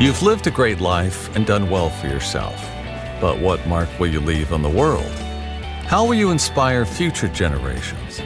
[0.00, 2.58] You've lived a great life and done well for yourself.
[3.20, 5.12] But what mark will you leave on the world?
[5.84, 8.22] How will you inspire future generations?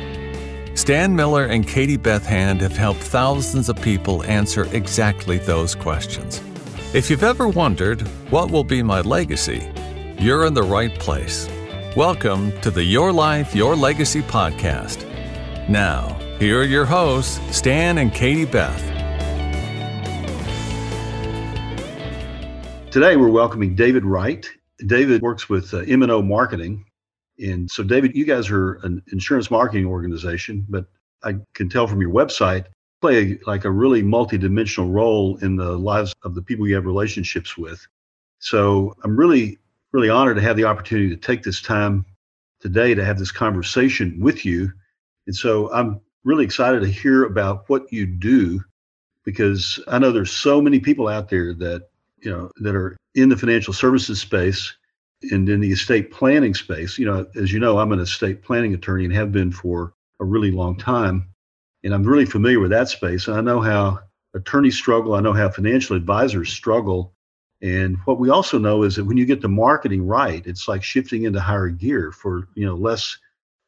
[0.81, 6.41] Stan Miller and Katie Beth Hand have helped thousands of people answer exactly those questions.
[6.95, 9.69] If you've ever wondered, what will be my legacy?
[10.21, 11.49] You're in the right place.
[11.97, 15.05] Welcome to the Your Life, Your Legacy podcast.
[15.69, 18.94] Now, here are your hosts, Stan and Katie Beth.
[22.95, 24.49] Today, we're welcoming David Wright.
[24.87, 26.85] David works with uh, M&O Marketing.
[27.41, 30.87] And so, David, you guys are an insurance marketing organization, but
[31.25, 32.67] I can tell from your website,
[33.01, 37.59] play like a really multidimensional role in the lives of the people you have relationships
[37.59, 37.85] with.
[38.39, 39.59] So I'm really,
[39.91, 42.07] really honored to have the opportunity to take this time
[42.61, 44.73] today to have this conversation with you.
[45.27, 48.63] And so I'm really excited to hear about what you do
[49.25, 51.89] because I know there's so many people out there that,
[52.25, 54.75] you know, that are in the financial services space
[55.31, 56.99] and in the estate planning space.
[56.99, 60.25] You know, as you know, I'm an estate planning attorney and have been for a
[60.25, 61.29] really long time
[61.85, 63.29] and I'm really familiar with that space.
[63.29, 64.01] I know how
[64.35, 65.15] attorneys struggle.
[65.15, 67.13] I know how financial advisors struggle.
[67.63, 70.83] And what we also know is that when you get the marketing right, it's like
[70.83, 73.17] shifting into higher gear for you know less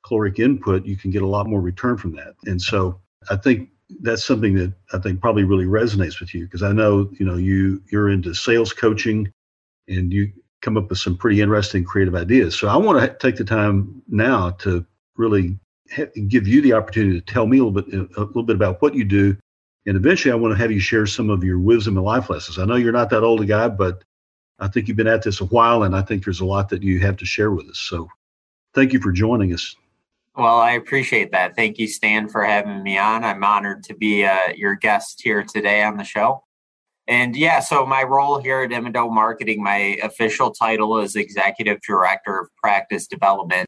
[0.04, 0.86] caloric input.
[0.86, 2.34] You can get a lot more return from that.
[2.46, 3.68] And so I think
[4.00, 7.36] that's something that I think probably really resonates with you because I know you know
[7.36, 9.32] you you're into sales coaching,
[9.88, 12.58] and you come up with some pretty interesting creative ideas.
[12.58, 14.84] So I want to take the time now to
[15.16, 15.58] really
[16.28, 18.94] give you the opportunity to tell me a little bit a little bit about what
[18.94, 19.36] you do.
[19.86, 22.58] And eventually i want to have you share some of your wisdom and life lessons.
[22.58, 24.02] I know you're not that old a guy but
[24.58, 26.82] i think you've been at this a while and i think there's a lot that
[26.82, 27.78] you have to share with us.
[27.78, 28.08] So
[28.74, 29.76] thank you for joining us
[30.36, 34.24] well i appreciate that thank you stan for having me on i'm honored to be
[34.24, 36.42] uh, your guest here today on the show
[37.08, 42.40] and yeah so my role here at M&O marketing my official title is executive director
[42.40, 43.66] of practice development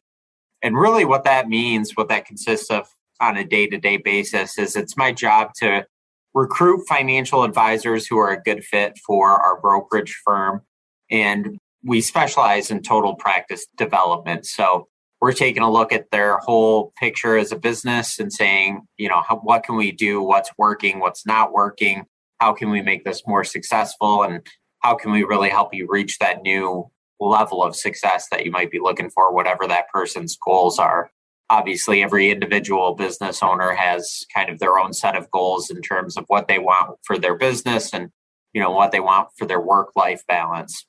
[0.61, 2.87] and really, what that means, what that consists of
[3.21, 5.85] on a day to day basis, is it's my job to
[6.33, 10.61] recruit financial advisors who are a good fit for our brokerage firm.
[11.09, 14.45] And we specialize in total practice development.
[14.45, 14.87] So
[15.21, 19.21] we're taking a look at their whole picture as a business and saying, you know,
[19.27, 20.21] how, what can we do?
[20.21, 20.99] What's working?
[20.99, 22.05] What's not working?
[22.39, 24.23] How can we make this more successful?
[24.23, 24.45] And
[24.79, 28.71] how can we really help you reach that new level of success that you might
[28.71, 31.11] be looking for, whatever that person's goals are.
[31.49, 36.15] Obviously, every individual business owner has kind of their own set of goals in terms
[36.15, 38.09] of what they want for their business and
[38.53, 40.85] you know what they want for their work life balance.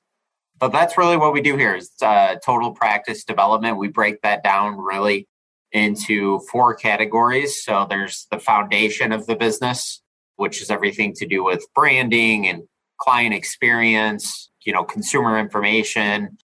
[0.61, 3.79] But that's really what we do here is uh, total practice development.
[3.79, 5.27] We break that down really
[5.73, 7.65] into four categories.
[7.65, 10.03] So there's the foundation of the business,
[10.37, 12.65] which is everything to do with branding and
[12.99, 16.37] client experience, you know consumer information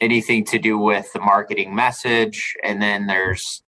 [0.00, 3.62] anything to do with the marketing message and then there's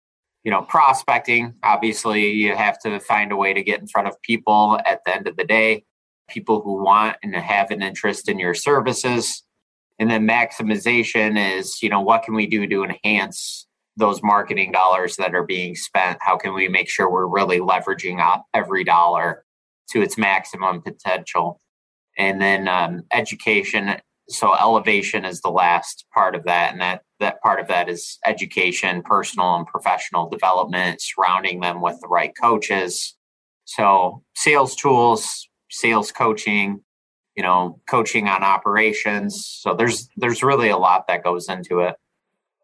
[0.44, 4.20] you know prospecting obviously you have to find a way to get in front of
[4.22, 5.84] people at the end of the day
[6.28, 9.44] people who want and have an interest in your services
[9.98, 15.16] and then maximization is you know what can we do to enhance those marketing dollars
[15.16, 16.18] that are being spent?
[16.20, 18.20] How can we make sure we're really leveraging
[18.52, 19.44] every dollar
[19.90, 21.60] to its maximum potential?
[22.18, 23.96] And then um, education
[24.28, 28.18] so elevation is the last part of that and that that part of that is
[28.26, 33.14] education personal and professional development surrounding them with the right coaches.
[33.64, 36.80] So sales tools sales coaching
[37.36, 41.96] you know coaching on operations so there's there's really a lot that goes into it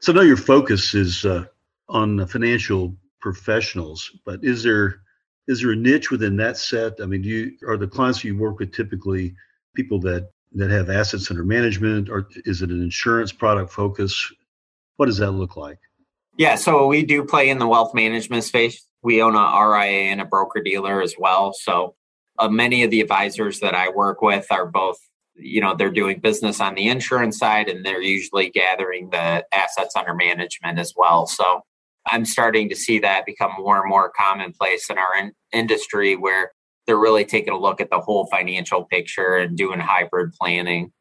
[0.01, 1.45] so now your focus is uh,
[1.89, 5.03] on financial professionals but is there
[5.49, 7.01] is there a niche within that set?
[7.01, 9.35] I mean, do you are the clients you work with typically
[9.75, 14.33] people that that have assets under management, or is it an insurance product focus?
[14.97, 15.79] What does that look like?
[16.37, 18.87] Yeah, so we do play in the wealth management space.
[19.03, 21.53] We own a RIA and a broker dealer as well.
[21.53, 21.95] So
[22.39, 24.99] uh, many of the advisors that I work with are both,
[25.35, 29.95] you know, they're doing business on the insurance side and they're usually gathering the assets
[29.97, 31.27] under management as well.
[31.27, 31.63] So
[32.11, 36.53] I'm starting to see that become more and more commonplace in our in- industry where
[36.87, 40.93] they're really taking a look at the whole financial picture and doing hybrid planning.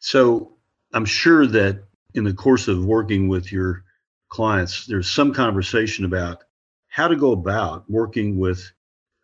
[0.00, 0.56] So
[0.92, 1.84] I'm sure that
[2.14, 3.84] in the course of working with your
[4.28, 6.44] clients, there's some conversation about
[6.88, 8.70] how to go about working with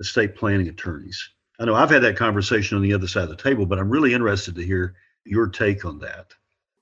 [0.01, 1.31] estate planning attorneys.
[1.61, 3.91] I know I've had that conversation on the other side of the table, but I'm
[3.91, 6.35] really interested to hear your take on that.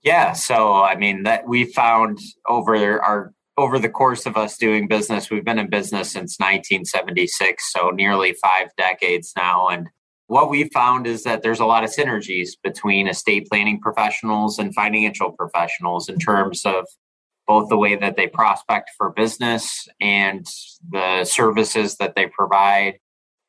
[0.03, 4.87] Yeah, so I mean that we found over our over the course of us doing
[4.87, 9.69] business, we've been in business since 1976, so nearly five decades now.
[9.69, 9.89] And
[10.27, 14.75] what we found is that there's a lot of synergies between estate planning professionals and
[14.75, 16.87] financial professionals in terms of
[17.47, 20.47] both the way that they prospect for business and
[20.91, 22.99] the services that they provide.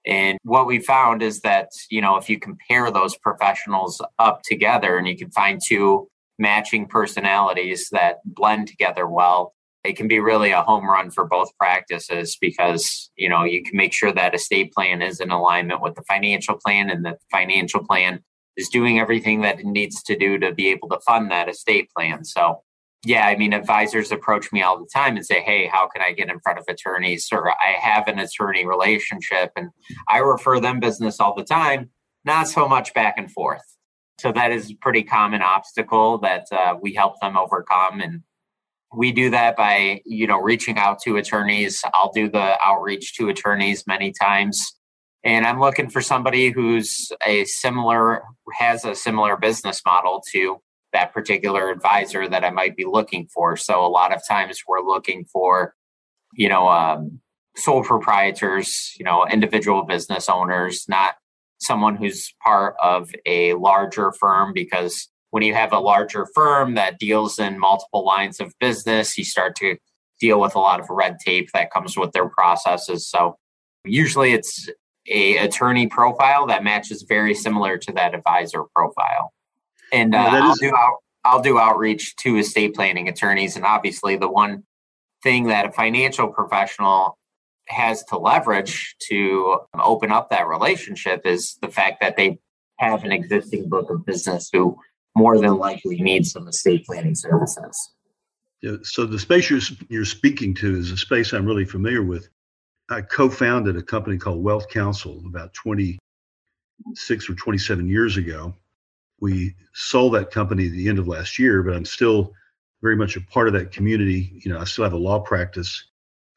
[0.08, 4.98] And what we found is that, you know, if you compare those professionals up together
[4.98, 6.08] and you can find two
[6.40, 11.56] matching personalities that blend together well, it can be really a home run for both
[11.58, 15.96] practices because you know you can make sure that estate plan is in alignment with
[15.96, 18.22] the financial plan and the financial plan
[18.58, 21.90] is doing everything that it needs to do to be able to fund that estate
[21.96, 22.26] plan.
[22.26, 22.64] So
[23.06, 26.12] yeah i mean advisors approach me all the time and say hey how can i
[26.12, 27.28] get in front of attorneys?
[27.32, 29.70] Or i have an attorney relationship and
[30.08, 31.90] i refer them business all the time
[32.28, 33.64] not so much back and forth.
[34.20, 38.22] So that is a pretty common obstacle that uh, we help them overcome and
[38.96, 41.82] we do that by you know reaching out to attorneys.
[41.94, 44.78] I'll do the outreach to attorneys many times
[45.24, 48.24] and i'm looking for somebody who's a similar
[48.58, 50.58] has a similar business model to
[50.94, 54.82] that particular advisor that i might be looking for so a lot of times we're
[54.82, 55.76] looking for
[56.34, 57.20] you know um,
[57.56, 61.16] sole proprietors you know individual business owners not
[61.60, 67.00] someone who's part of a larger firm because when you have a larger firm that
[67.00, 69.78] deals in multiple lines of business, you start to
[70.20, 73.10] deal with a lot of red tape that comes with their processes.
[73.10, 73.38] So
[73.86, 74.70] usually it's
[75.08, 79.32] a attorney profile that matches very similar to that advisor profile.
[79.94, 84.18] And uh, yeah, I'll do out, I'll do outreach to estate planning attorneys, and obviously
[84.18, 84.64] the one
[85.24, 87.18] thing that a financial professional
[87.68, 92.40] has to leverage to open up that relationship is the fact that they
[92.78, 94.78] have an existing book of business who
[95.16, 97.92] more than likely need some estate planning services.
[98.62, 99.60] Yeah, so the space you're,
[99.90, 102.30] you're speaking to is a space I'm really familiar with.
[102.90, 108.56] I co-founded a company called WealthCounsel about 26 or 27 years ago.
[109.20, 112.34] We sold that company at the end of last year, but I'm still
[112.82, 114.40] very much a part of that community.
[114.44, 115.84] You know, I still have a law practice.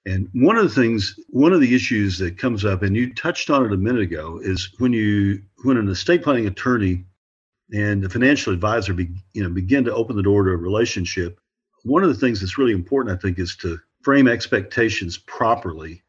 [0.06, 3.50] And one of the things, one of the issues that comes up, and you touched
[3.50, 7.04] on it a minute ago, is when you when an estate planning attorney
[7.72, 11.38] and the financial advisor be, you know begin to open the door to a relationship
[11.84, 16.02] one of the things that's really important i think is to frame expectations properly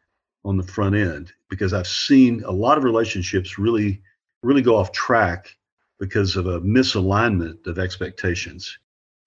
[0.43, 4.01] on the front end because i've seen a lot of relationships really
[4.43, 5.55] really go off track
[6.01, 8.77] because of a misalignment of expectations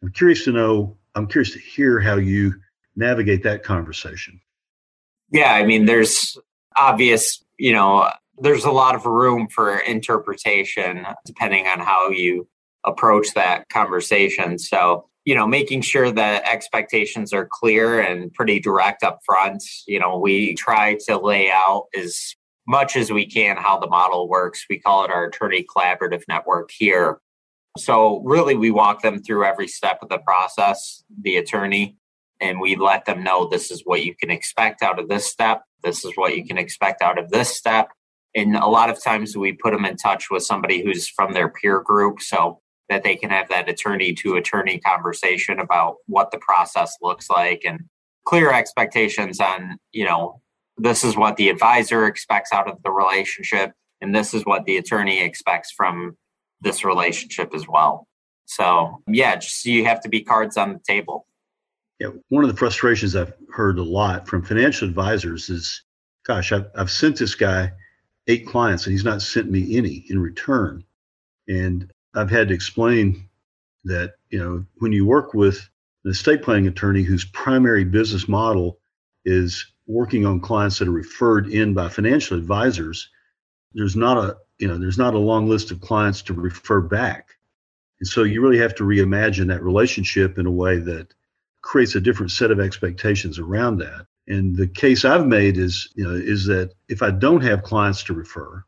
[0.02, 2.52] i'm curious to know i'm curious to hear how you
[2.96, 4.38] navigate that conversation
[5.30, 6.36] yeah i mean there's
[6.76, 12.46] obvious you know there's a lot of room for interpretation depending on how you
[12.84, 14.58] approach that conversation.
[14.58, 19.64] So, you know, making sure that expectations are clear and pretty direct up front.
[19.86, 22.34] You know, we try to lay out as
[22.66, 24.64] much as we can how the model works.
[24.69, 27.19] We call it our attorney collaborative network here.
[27.76, 31.96] So, really, we walk them through every step of the process, the attorney,
[32.40, 35.62] and we let them know this is what you can expect out of this step.
[35.82, 37.88] This is what you can expect out of this step
[38.34, 41.49] and a lot of times we put them in touch with somebody who's from their
[41.49, 46.38] peer group so that they can have that attorney to attorney conversation about what the
[46.38, 47.81] process looks like and
[48.26, 50.40] clear expectations on you know
[50.76, 54.76] this is what the advisor expects out of the relationship and this is what the
[54.76, 56.16] attorney expects from
[56.60, 58.06] this relationship as well
[58.46, 61.26] so yeah just you have to be cards on the table
[62.00, 65.82] yeah one of the frustrations i've heard a lot from financial advisors is
[66.26, 67.72] gosh i've, I've sent this guy
[68.26, 70.84] eight clients and he's not sent me any in return.
[71.48, 73.28] And I've had to explain
[73.84, 75.69] that, you know, when you work with
[76.04, 78.78] an estate planning attorney whose primary business model
[79.24, 83.10] is working on clients that are referred in by financial advisors,
[83.74, 87.31] there's not a, you know, there's not a long list of clients to refer back.
[88.00, 91.12] And so you really have to reimagine that relationship in a way that
[91.62, 94.06] creates a different set of expectations around that.
[94.26, 98.03] And the case I've made is, you know, is that if I don't have clients
[98.05, 98.64] to refer,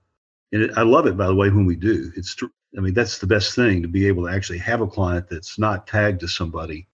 [0.52, 2.36] and it, I love it by the way when we do, it's,
[2.76, 5.58] I mean, that's the best thing to be able to actually have a client that's
[5.58, 6.88] not tagged to somebody,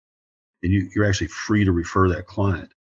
[0.63, 2.73] and you, you're actually free to refer that client.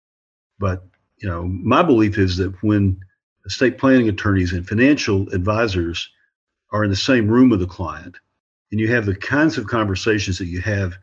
[0.59, 0.83] But
[1.21, 2.99] you know, my belief is that when
[3.45, 6.09] estate planning attorneys and financial advisors
[6.71, 8.17] are in the same room with the client,
[8.71, 10.97] and you have the kinds of conversations that you have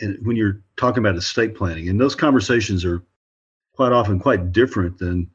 [0.00, 3.02] and when you're talking about estate planning, and those conversations are
[3.74, 5.30] quite often quite different than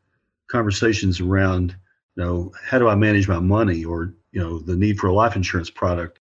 [0.49, 1.75] conversations around,
[2.15, 5.13] you know, how do I manage my money or, you know, the need for a
[5.13, 6.19] life insurance product.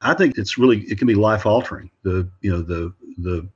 [0.00, 1.90] I think it's really it can be life altering.
[2.04, 3.48] The you know the the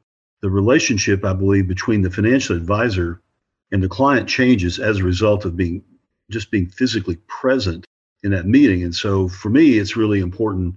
[0.43, 3.23] the relationship I believe between the financial advisor
[3.75, 5.83] and the client changes as a result of being
[6.31, 7.85] just being physically present
[8.23, 8.85] in that meeting.
[8.85, 10.77] And so for me, it's really important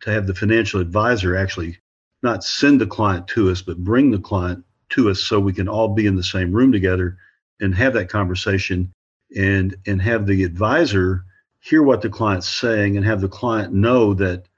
[0.00, 1.76] to have the financial advisor actually
[2.22, 5.68] not send the client to us, but bring the client to us so we can
[5.68, 7.18] all be in the same room together
[7.60, 8.90] and have that conversation
[9.36, 11.26] and and have the advisor
[11.60, 14.48] hear what the client's saying and have the client know that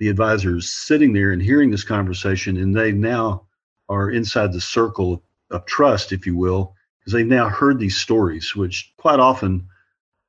[0.00, 3.46] the advisor is sitting there and hearing this conversation and they now
[3.88, 6.75] are inside the circle of trust if you will
[7.06, 9.68] because they've now heard these stories which quite often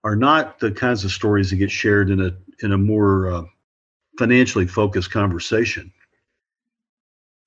[0.04, 3.44] are not the kinds of stories that get shared in a in a more uh,
[4.20, 5.92] financially focused conversation.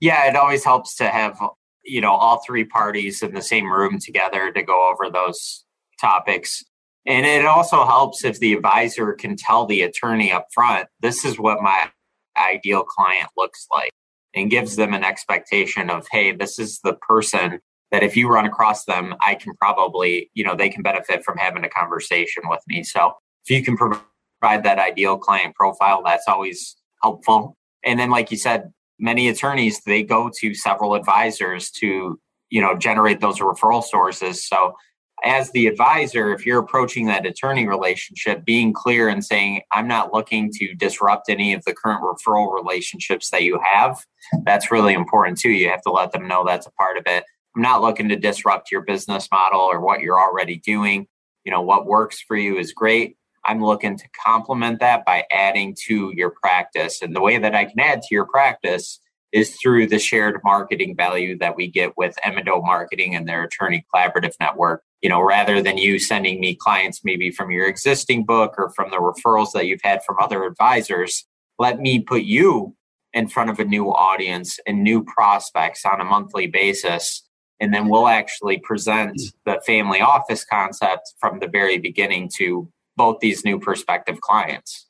[0.01, 1.39] Yeah it always helps to have
[1.85, 5.65] you know all three parties in the same room together to go over those
[6.01, 6.65] topics.
[7.07, 11.39] And it also helps if the advisor can tell the attorney up front this is
[11.39, 11.89] what my
[12.37, 13.91] ideal client looks like
[14.35, 17.61] and gives them an expectation of hey this is the person
[17.91, 21.37] that if you run across them i can probably you know they can benefit from
[21.39, 22.83] having a conversation with me.
[22.83, 27.57] So if you can provide that ideal client profile that's always helpful.
[27.85, 32.19] And then like you said many attorneys they go to several advisors to
[32.51, 34.47] you know generate those referral sources.
[34.47, 34.75] So
[35.23, 40.15] as the advisor if you're approaching that attorney relationship being clear and saying i'm not
[40.15, 43.99] looking to disrupt any of the current referral relationships that you have
[44.45, 45.51] that's really important too.
[45.51, 47.25] You have to let them know that's a part of it
[47.57, 51.07] i'm not looking to disrupt your business model or what you're already doing
[51.45, 55.75] you know what works for you is great I'm looking to complement that by adding
[55.87, 57.01] to your practice.
[57.03, 59.01] And the way that I can add to your practice
[59.33, 63.85] is through the shared marketing value that we get with M&O Marketing and their attorney
[63.95, 64.83] collaborative network.
[65.03, 68.91] You know, rather than you sending me clients maybe from your existing book or from
[68.91, 71.27] the referrals that you've had from other advisors,
[71.59, 72.77] let me put you
[73.13, 77.23] in front of a new audience and new prospects on a monthly basis.
[77.61, 79.51] And then we'll actually present hmm.
[79.51, 84.87] the family office concept from the very beginning to both these new prospective clients.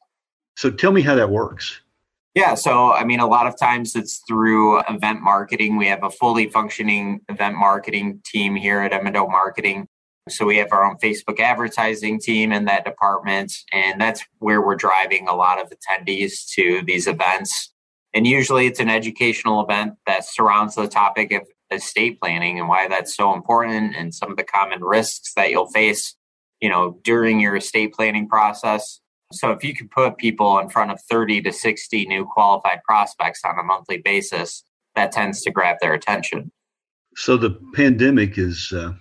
[0.56, 1.80] So tell me how that works.
[2.34, 5.76] Yeah, so I mean, a lot of times it's through event marketing.
[5.76, 9.88] We have a fully functioning event marketing team here at M&O Marketing.
[10.28, 14.76] So we have our own Facebook advertising team in that department, and that's where we're
[14.76, 17.72] driving a lot of attendees to these events.
[18.14, 22.88] And usually it's an educational event that surrounds the topic of estate planning and why
[22.88, 26.16] that's so important and some of the common risks that you'll face
[26.60, 29.00] you know, during your estate planning process.
[29.32, 33.40] So if you could put people in front of 30 to 60 new qualified prospects
[33.44, 36.50] on a monthly basis, that tends to grab their attention.
[37.16, 38.92] So the pandemic is, uh,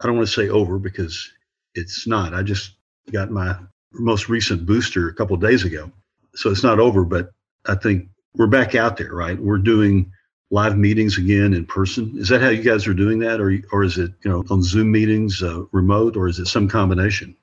[0.00, 1.30] I don't want to say over because
[1.74, 2.34] it's not.
[2.34, 2.74] I just
[3.12, 3.56] got my
[3.92, 5.90] most recent booster a couple days ago.
[6.34, 7.30] So it's not over, but
[7.66, 9.38] I think we're back out there, right?
[9.38, 10.12] We're doing
[10.50, 12.12] live meetings again in person?
[12.16, 14.62] Is that how you guys are doing that, or or is it you know on
[14.62, 17.36] Zoom meetings, uh, remote, or is it some combination?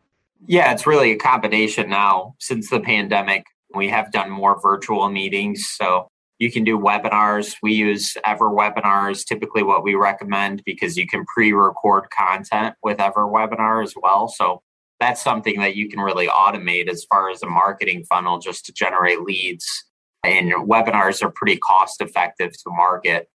[0.48, 2.36] Yeah, it's really a combination now.
[2.40, 6.08] Since the pandemic, we have done more virtual meetings, so
[6.40, 7.56] you can do webinars.
[7.64, 13.94] We use EverWebinars, typically what we recommend because you can pre-record content with EverWebinar as
[14.02, 14.28] well.
[14.28, 14.62] So
[15.00, 18.74] that's something that you can really automate as far as a marketing funnel just to
[18.74, 19.86] generate leads
[20.28, 23.30] and webinars are pretty cost effective to market.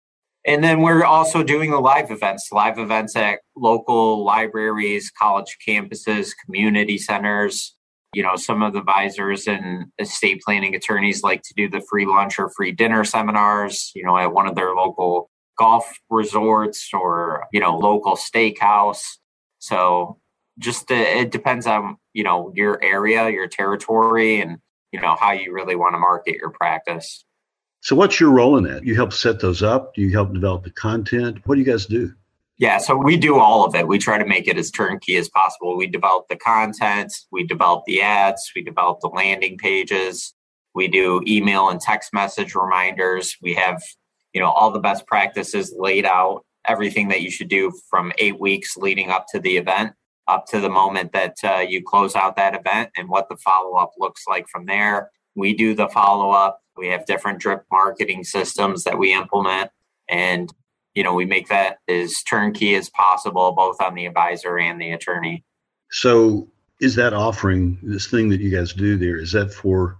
[0.47, 6.31] And then we're also doing the live events, live events at local libraries, college campuses,
[6.45, 7.77] community centers.
[8.15, 12.07] You know, some of the advisors and estate planning attorneys like to do the free
[12.07, 17.47] lunch or free dinner seminars, you know, at one of their local golf resorts or,
[17.53, 19.03] you know, local steakhouse.
[19.59, 20.19] So
[20.59, 24.59] just uh, it depends on, you know, your area, your territory, and
[24.93, 27.25] you know how you really want to market your practice.
[27.81, 28.85] So what's your role in that?
[28.85, 29.95] You help set those up?
[29.95, 31.39] Do you help develop the content?
[31.47, 32.13] What do you guys do?
[32.59, 33.89] Yeah so we do all of it.
[33.89, 35.77] We try to make it as turnkey as possible.
[35.77, 40.35] We develop the content we develop the ads we develop the landing pages
[40.75, 43.37] we do email and text message reminders.
[43.41, 43.83] We have
[44.35, 48.39] you know all the best practices laid out everything that you should do from eight
[48.39, 49.95] weeks leading up to the event
[50.31, 53.77] up to the moment that uh, you close out that event and what the follow
[53.77, 55.11] up looks like from there.
[55.35, 56.61] We do the follow up.
[56.77, 59.71] We have different drip marketing systems that we implement.
[60.09, 60.53] And,
[60.95, 64.93] you know, we make that as turnkey as possible, both on the advisor and the
[64.93, 65.45] attorney.
[65.91, 66.49] So,
[66.81, 69.17] is that offering this thing that you guys do there?
[69.17, 69.99] Is that for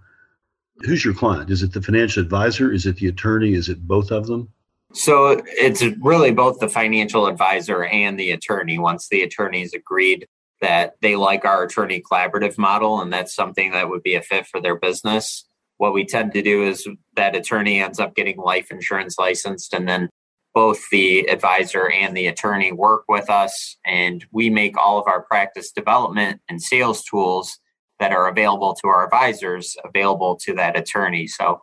[0.79, 1.51] who's your client?
[1.51, 2.71] Is it the financial advisor?
[2.71, 3.53] Is it the attorney?
[3.53, 4.49] Is it both of them?
[4.93, 8.77] So it's really both the financial advisor and the attorney.
[8.77, 10.27] Once the attorneys agreed
[10.59, 14.45] that they like our attorney collaborative model and that's something that would be a fit
[14.47, 15.45] for their business,
[15.77, 19.87] what we tend to do is that attorney ends up getting life insurance licensed and
[19.87, 20.09] then
[20.53, 25.23] both the advisor and the attorney work with us and we make all of our
[25.23, 27.57] practice development and sales tools
[27.99, 31.27] that are available to our advisors available to that attorney.
[31.27, 31.61] So,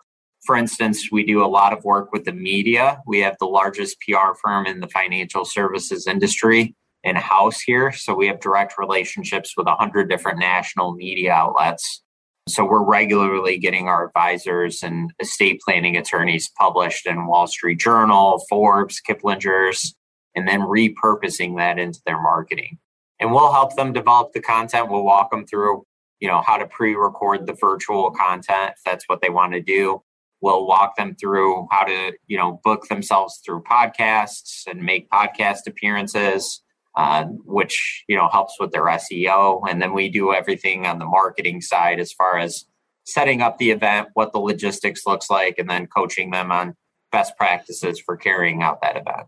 [0.48, 3.02] for instance, we do a lot of work with the media.
[3.06, 6.74] We have the largest PR firm in the financial services industry
[7.04, 7.92] in house here.
[7.92, 12.02] So, we have direct relationships with 100 different national media outlets.
[12.48, 18.42] So, we're regularly getting our advisors and estate planning attorneys published in Wall Street Journal,
[18.48, 19.94] Forbes, Kiplinger's,
[20.34, 22.78] and then repurposing that into their marketing.
[23.20, 24.90] And we'll help them develop the content.
[24.90, 25.84] We'll walk them through
[26.20, 30.02] you know how to pre-record the virtual content if that's what they want to do
[30.40, 35.66] we'll walk them through how to you know book themselves through podcasts and make podcast
[35.66, 36.62] appearances
[36.96, 41.06] uh, which you know helps with their seo and then we do everything on the
[41.06, 42.64] marketing side as far as
[43.04, 46.74] setting up the event what the logistics looks like and then coaching them on
[47.10, 49.26] best practices for carrying out that event.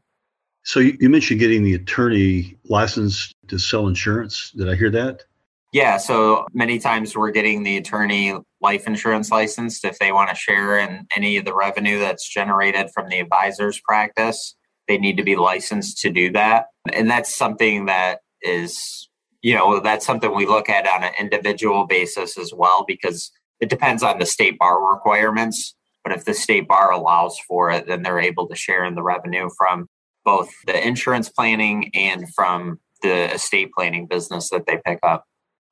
[0.64, 4.50] So you mentioned getting the attorney licensed to sell insurance.
[4.50, 5.24] Did i hear that
[5.72, 10.34] yeah, so many times we're getting the attorney life insurance licensed if they want to
[10.34, 14.56] share in any of the revenue that's generated from the advisor's practice.
[14.88, 16.66] They need to be licensed to do that.
[16.92, 19.08] And that's something that is,
[19.42, 23.68] you know, that's something we look at on an individual basis as well because it
[23.68, 25.76] depends on the state bar requirements.
[26.02, 29.02] But if the state bar allows for it, then they're able to share in the
[29.02, 29.86] revenue from
[30.24, 35.24] both the insurance planning and from the estate planning business that they pick up.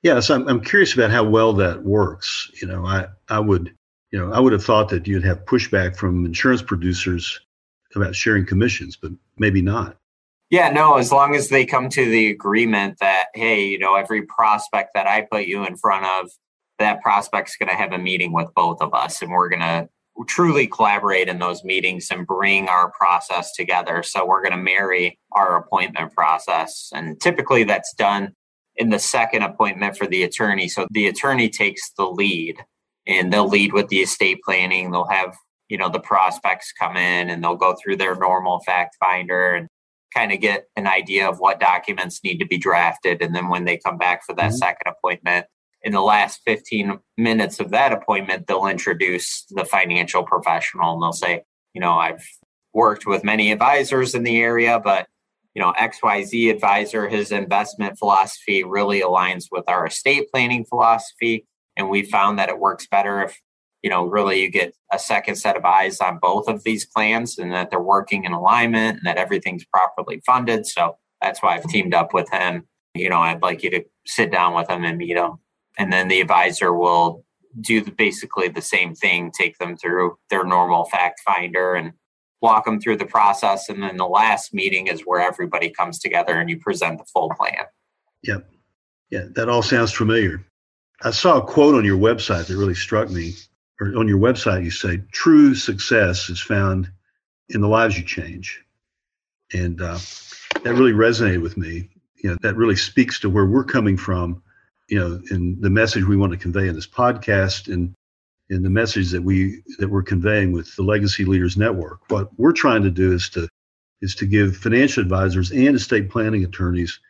[0.03, 2.51] Yes, I'm, I'm curious about how well that works.
[2.61, 3.75] You know, I, I would,
[4.13, 7.41] you know, I would have thought that you'd have pushback from insurance producers
[7.95, 9.97] about sharing commissions, but maybe not.
[10.51, 14.23] Yeah, no, as long as they come to the agreement that, hey, you know, every
[14.23, 16.31] prospect that I put you in front of,
[16.79, 19.89] that prospect's going to have a meeting with both of us and we're going to
[20.27, 24.03] truly collaborate in those meetings and bring our process together.
[24.03, 26.91] So we're going to marry our appointment process.
[26.95, 28.35] And typically that's done
[28.79, 30.69] in the second appointment for the attorney.
[30.69, 32.57] So the attorney takes the lead
[33.07, 34.91] and they'll lead with the estate planning.
[34.91, 35.37] They'll have,
[35.69, 39.69] you know, the prospects come in and they'll go through their normal fact finder and
[40.15, 43.21] kind of get an idea of what documents need to be drafted.
[43.21, 44.57] And then when they come back for that mm-hmm.
[44.57, 45.47] second appointment,
[45.83, 51.13] in the last 15 minutes of that appointment, they'll introduce the financial professional and they'll
[51.13, 52.25] say, you know, I've
[52.75, 55.07] worked with many advisors in the area, but
[55.59, 61.49] you know xyz advisor his investment philosophy really aligns with our estate planning philosophy.
[61.77, 63.37] And we found that it works better if
[63.83, 67.39] you know really you get a second set of eyes on both of these plans
[67.39, 70.65] and that they're working in alignment and that everything's properly funded.
[70.65, 72.69] So that's why i've teamed up with him.
[72.95, 75.39] You know i'd like you to sit down with him and meet him.
[75.77, 77.25] And then the advisor will
[77.61, 81.95] do basically the same thing take them through their normal fact finder and
[82.41, 83.69] walk them through the process.
[83.69, 87.31] And then the last meeting is where everybody comes together and you present the full
[87.31, 87.65] plan.
[88.23, 88.49] Yep.
[89.11, 90.45] Yeah, that all sounds familiar.
[91.03, 93.35] I saw a quote on your website that really struck me.
[93.81, 96.91] Or on your website, you say, true success is found
[97.49, 98.65] in the lives you change.
[99.53, 99.99] And uh,
[100.65, 101.89] that really resonated with me.
[102.17, 104.43] You know, that really speaks to where we're coming from,
[104.89, 107.95] you know, in the message we want to convey in this podcast and
[108.51, 112.01] in the message that we that we're conveying with the Legacy Leaders Network.
[112.09, 113.49] What we're trying to do is to
[114.01, 117.01] is to give financial advisors and estate planning attorneys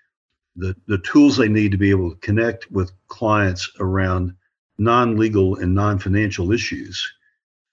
[0.59, 4.35] the, the tools they need to be able to connect with clients around
[4.79, 7.15] non-legal and non-financial issues,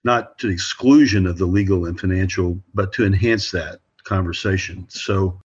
[0.03, 4.85] not to the exclusion of the legal and financial, but to enhance that conversation.
[4.89, 5.41] So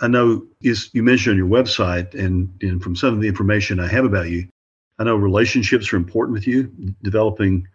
[0.00, 3.78] I know you, you mentioned on your website and, and from some of the information
[3.78, 4.48] I have about you,
[5.00, 6.64] I know relationships are important with you,
[7.02, 7.66] developing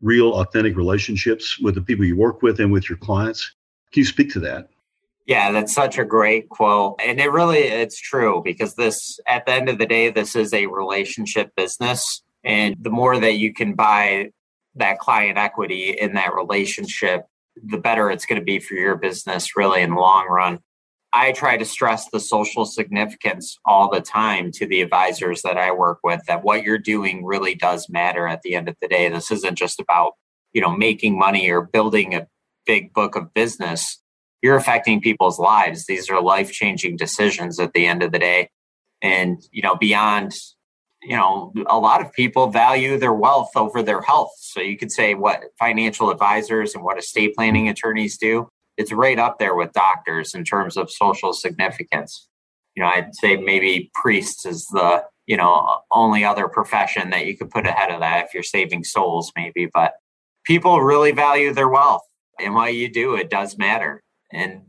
[0.00, 3.52] real, authentic relationships with the people you work with and with your clients.
[3.92, 4.68] Can you speak to that?
[5.26, 7.00] Yeah, that's such a great quote.
[7.04, 10.54] And it really it's true because this at the end of the day this is
[10.54, 14.30] a relationship business and the more that you can buy
[14.76, 17.26] that client equity in that relationship,
[17.62, 20.60] the better it's going to be for your business really in the long run.
[21.12, 25.72] I try to stress the social significance all the time to the advisors that I
[25.72, 29.08] work with that what you're doing really does matter at the end of the day.
[29.08, 30.12] This isn't just about,
[30.52, 32.26] you know, making money or building a
[32.66, 34.02] big book of business.
[34.42, 35.86] You're affecting people's lives.
[35.86, 38.50] These are life-changing decisions at the end of the day.
[39.00, 40.34] And, you know, beyond,
[41.02, 44.32] you know, a lot of people value their wealth over their health.
[44.36, 49.18] So you could say what financial advisors and what estate planning attorneys do it's right
[49.18, 52.28] up there with doctors in terms of social significance.
[52.76, 57.36] You know, I'd say maybe priests is the you know only other profession that you
[57.36, 59.68] could put ahead of that if you're saving souls, maybe.
[59.72, 59.94] But
[60.44, 62.02] people really value their wealth,
[62.40, 64.02] and what you do it does matter.
[64.32, 64.62] And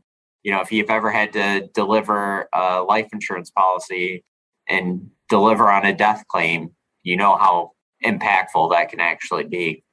[0.43, 4.23] you know, if you've ever had to deliver a life insurance policy
[4.67, 6.71] and deliver on a death claim,
[7.03, 7.71] you know how
[8.03, 9.83] impactful that can actually be.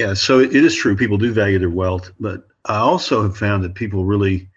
[0.00, 0.96] Yeah, so it is true.
[0.96, 4.48] People do value their wealth, but I also have found that people really,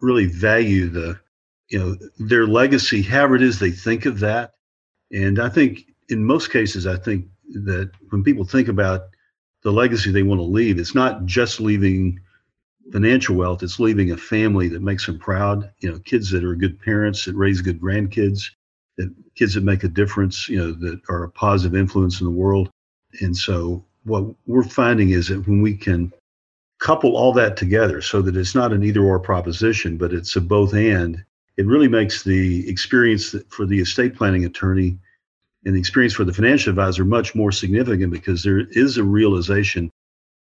[0.00, 1.20] really value the,
[1.68, 4.54] you know, their legacy, however it is they think of that.
[5.12, 7.26] And I think in most cases, I think
[7.66, 9.08] that when people think about
[9.64, 12.18] the legacy they want to leave, it's not just leaving
[12.90, 16.54] financial wealth, it's leaving a family that makes them proud, you know, kids that are
[16.54, 18.44] good parents, that raise good grandkids,
[18.96, 22.32] that kids that make a difference, you know, that are a positive influence in the
[22.32, 22.70] world.
[23.20, 26.12] And so what we're finding is that when we can
[26.78, 30.40] couple all that together so that it's not an either or proposition, but it's a
[30.40, 31.24] both and,
[31.56, 34.98] it really makes the experience for the estate planning attorney
[35.64, 39.90] and the experience for the financial advisor much more significant because there is a realization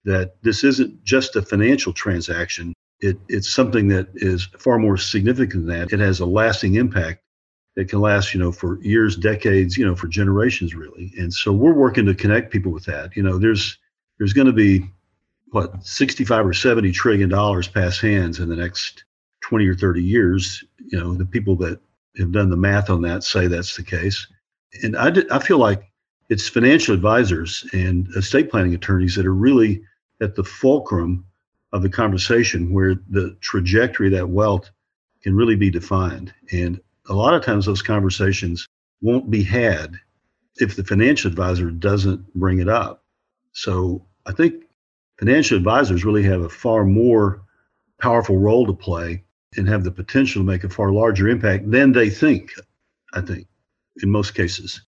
[0.05, 2.75] that this isn't just a financial transaction.
[3.01, 5.92] It, it's something that is far more significant than that.
[5.92, 7.21] It has a lasting impact
[7.76, 11.12] that can last, you know, for years, decades, you know, for generations really.
[11.18, 13.14] And so we're working to connect people with that.
[13.14, 13.78] You know, there's
[14.18, 14.90] there's going to be
[15.50, 19.04] what 65 or 70 trillion dollars pass hands in the next
[19.42, 20.64] 20 or 30 years.
[20.86, 21.78] You know, the people that
[22.18, 24.26] have done the math on that say that's the case.
[24.82, 25.90] And I, did, I feel like
[26.28, 29.82] it's financial advisors and estate planning attorneys that are really
[30.20, 31.24] at the fulcrum
[31.72, 34.70] of the conversation where the trajectory of that wealth
[35.22, 36.32] can really be defined.
[36.52, 38.69] And a lot of times those conversations
[39.01, 39.97] won't be had
[40.57, 43.05] if the financial advisor doesn't bring it up.
[43.53, 44.64] So I think
[45.19, 47.42] financial advisors really have a far more
[48.01, 49.25] powerful role to play
[49.57, 52.53] and have the potential to make a far larger impact than they think,
[53.14, 53.47] I think,
[54.03, 54.83] in most cases.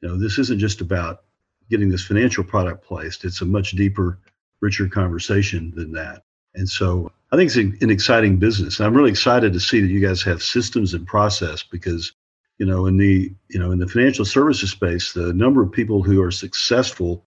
[0.00, 1.24] You know, this isn't just about
[1.70, 4.18] getting this financial product placed, it's a much deeper,
[4.60, 6.22] richer conversation than that.
[6.54, 8.78] And so I think it's an exciting business.
[8.78, 12.12] And I'm really excited to see that you guys have systems and process because,
[12.58, 16.02] you know, in the, you know, in the financial services space, the number of people
[16.02, 17.26] who are successful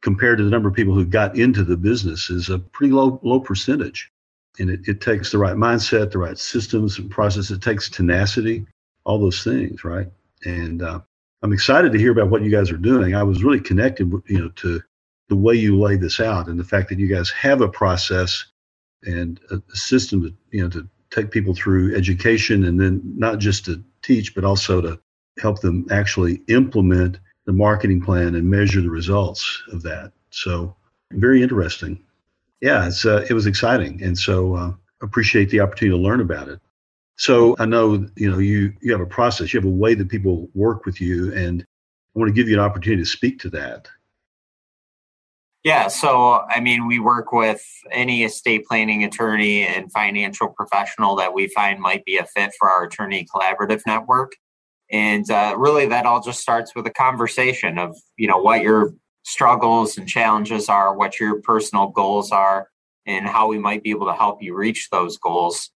[0.00, 3.20] compared to the number of people who got into the business is a pretty low,
[3.22, 4.10] low percentage.
[4.58, 7.50] And it, it takes the right mindset, the right systems and process.
[7.50, 8.64] It takes tenacity,
[9.04, 10.08] all those things, right?
[10.46, 11.00] And uh,
[11.42, 13.14] I'm excited to hear about what you guys are doing.
[13.14, 14.80] I was really connected, you know, to
[15.28, 18.46] the way you lay this out and the fact that you guys have a process
[19.06, 23.64] and a, system to you know to take people through education and then not just
[23.64, 25.00] to teach but also to
[25.40, 30.12] help them actually implement the marketing plan and measure the results of that.
[30.30, 30.74] So
[31.12, 32.02] very interesting.
[32.60, 34.02] Yeah it's uh, it was exciting.
[34.02, 36.60] And so uh, appreciate the opportunity to learn about it.
[37.16, 40.08] So i know you know you you have a process you have a way that
[40.08, 43.50] people work with you and i want to give you an opportunity to speak to
[43.50, 43.88] that
[45.66, 51.34] yeah, so I mean, we work with any estate planning attorney and financial professional that
[51.34, 54.34] we find might be a fit for our attorney collaborative network.
[54.92, 58.92] And uh, really, that all just starts with a conversation of, you know, what your
[59.24, 62.68] struggles and challenges are, what your personal goals are,
[63.04, 65.70] and how we might be able to help you reach those goals.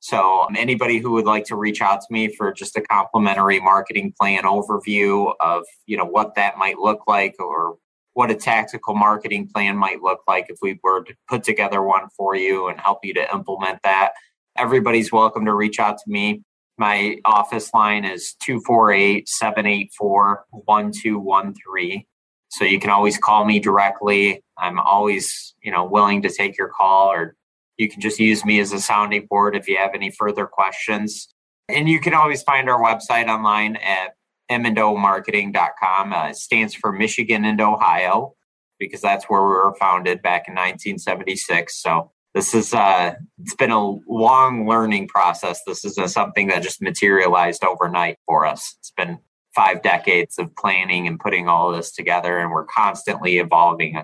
[0.00, 3.60] So, um, anybody who would like to reach out to me for just a complimentary
[3.60, 7.76] marketing plan overview of, you know, what that might look like or
[8.14, 12.08] what a tactical marketing plan might look like if we were to put together one
[12.16, 14.12] for you and help you to implement that.
[14.56, 16.42] Everybody's welcome to reach out to me.
[16.78, 22.04] My office line is 248 784 1213.
[22.48, 24.42] So you can always call me directly.
[24.58, 27.34] I'm always, you know, willing to take your call or
[27.76, 31.28] you can just use me as a sounding board if you have any further questions.
[31.68, 34.14] And you can always find our website online at
[34.50, 36.12] marketing.com.
[36.12, 38.34] Uh, stands for Michigan and Ohio
[38.78, 41.80] because that's where we were founded back in 1976.
[41.80, 45.60] So this is uh, it's been a long learning process.
[45.66, 48.76] This isn't something that just materialized overnight for us.
[48.80, 49.18] It's been
[49.54, 54.02] five decades of planning and putting all this together, and we're constantly evolving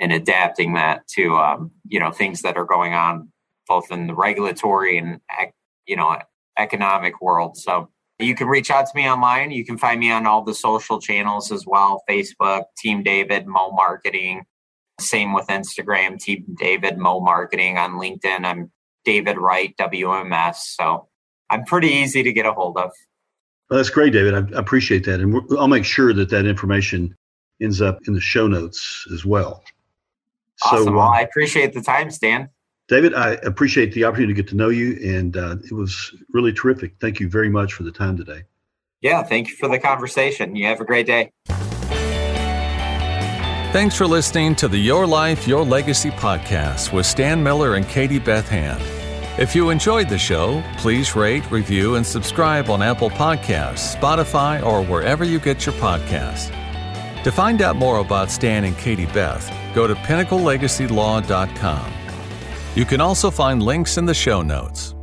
[0.00, 3.28] and adapting that to um, you know things that are going on
[3.66, 5.20] both in the regulatory and
[5.86, 6.16] you know
[6.56, 7.56] economic world.
[7.56, 9.50] So you can reach out to me online.
[9.50, 13.72] You can find me on all the social channels as well Facebook, Team David, Mo
[13.72, 14.44] Marketing.
[15.00, 17.78] Same with Instagram, Team David, Mo Marketing.
[17.78, 18.70] On LinkedIn, I'm
[19.04, 20.56] David Wright, WMS.
[20.56, 21.08] So
[21.50, 22.92] I'm pretty easy to get a hold of.
[23.68, 24.34] Well, that's great, David.
[24.34, 25.20] I appreciate that.
[25.20, 27.16] And I'll make sure that that information
[27.60, 29.64] ends up in the show notes as well.
[30.64, 30.84] Awesome.
[30.84, 32.48] So, well, uh, I appreciate the time, Stan.
[32.88, 36.52] David, I appreciate the opportunity to get to know you, and uh, it was really
[36.52, 36.94] terrific.
[37.00, 38.42] Thank you very much for the time today.
[39.00, 40.54] Yeah, thank you for the conversation.
[40.54, 41.30] You have a great day.
[43.72, 48.20] Thanks for listening to the Your Life, Your Legacy podcast with Stan Miller and Katie
[48.20, 48.80] Beth Hand.
[49.40, 54.84] If you enjoyed the show, please rate, review, and subscribe on Apple Podcasts, Spotify, or
[54.84, 56.52] wherever you get your podcasts.
[57.24, 62.03] To find out more about Stan and Katie Beth, go to pinnaclelegacylaw.com.
[62.74, 64.93] You can also find links in the show notes.